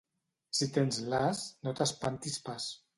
[0.59, 2.71] Si tens l'as, no t'espantis pas.